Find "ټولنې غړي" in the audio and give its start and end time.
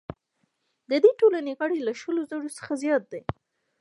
1.19-1.79